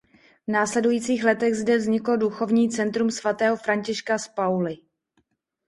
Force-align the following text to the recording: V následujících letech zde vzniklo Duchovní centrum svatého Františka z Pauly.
V 0.47 0.51
následujících 0.51 1.23
letech 1.23 1.55
zde 1.55 1.77
vzniklo 1.77 2.17
Duchovní 2.17 2.69
centrum 2.69 3.11
svatého 3.11 3.57
Františka 3.57 4.17
z 4.17 4.27
Pauly. 4.27 4.77